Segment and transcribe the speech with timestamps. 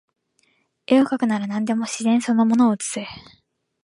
[0.87, 3.07] 画をかくなら何でも自然その物を写せ